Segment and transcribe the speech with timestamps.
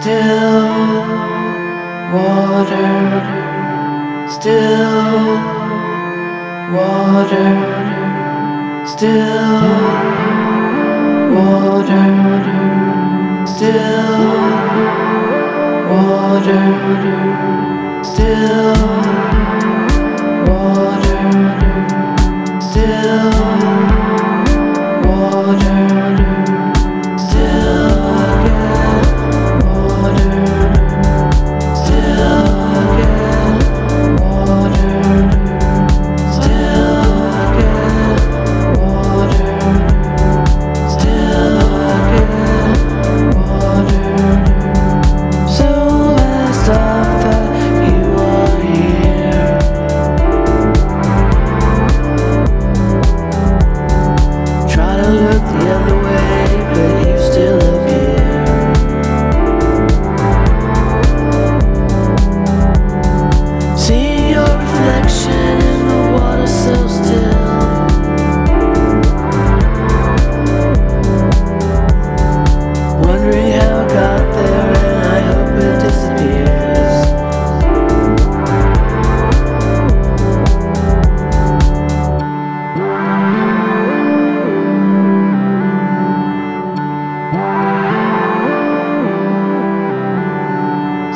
[0.00, 0.68] Still
[2.14, 2.98] water,
[4.30, 5.26] still
[6.72, 7.50] water,
[8.86, 9.60] still
[11.34, 12.06] water,
[13.44, 14.22] still
[15.90, 16.62] water,
[18.04, 18.97] still.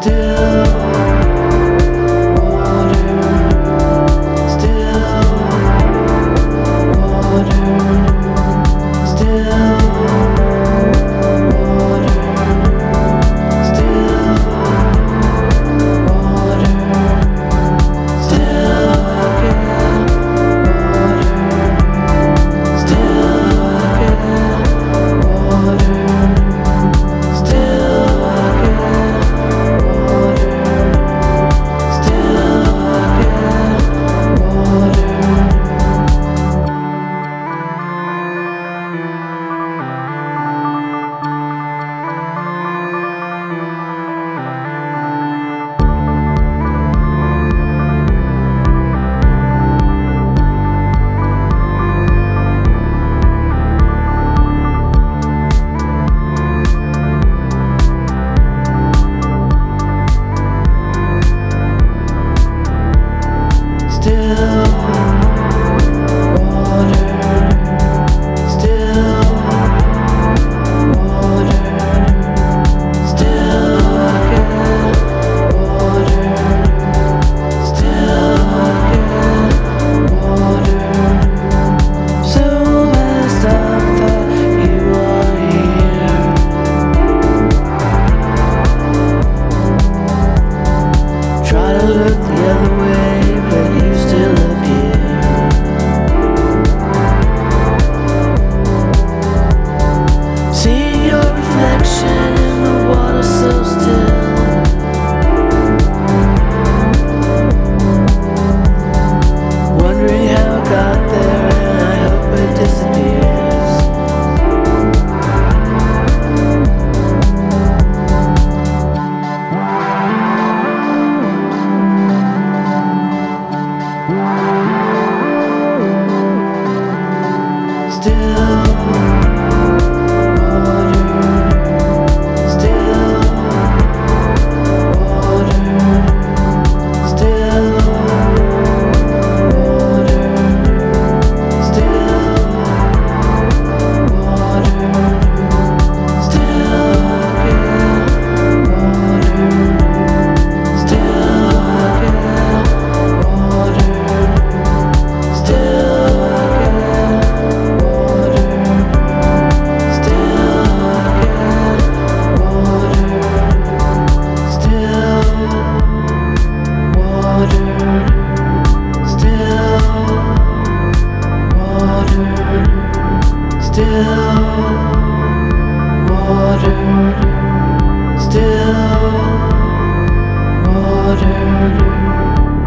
[0.00, 0.73] still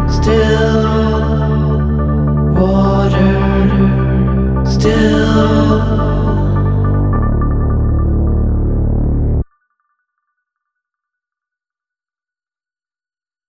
[0.08, 0.82] still
[2.54, 3.34] water
[4.64, 6.07] still